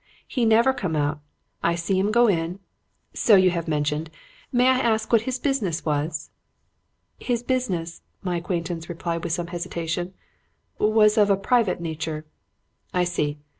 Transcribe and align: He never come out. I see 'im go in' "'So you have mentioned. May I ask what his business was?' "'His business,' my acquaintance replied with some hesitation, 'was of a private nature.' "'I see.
He 0.27 0.45
never 0.45 0.73
come 0.73 0.95
out. 0.95 1.19
I 1.61 1.75
see 1.75 1.99
'im 1.99 2.09
go 2.09 2.25
in' 2.25 2.57
"'So 3.13 3.35
you 3.35 3.51
have 3.51 3.67
mentioned. 3.67 4.09
May 4.51 4.67
I 4.67 4.79
ask 4.79 5.11
what 5.11 5.29
his 5.29 5.37
business 5.37 5.85
was?' 5.85 6.31
"'His 7.19 7.43
business,' 7.43 8.01
my 8.23 8.37
acquaintance 8.37 8.89
replied 8.89 9.23
with 9.23 9.33
some 9.33 9.45
hesitation, 9.53 10.15
'was 10.79 11.19
of 11.19 11.29
a 11.29 11.37
private 11.37 11.79
nature.' 11.79 12.25
"'I 12.95 13.03
see. 13.03 13.37